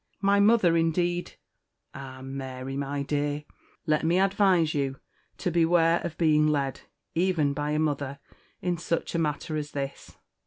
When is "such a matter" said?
8.79-9.55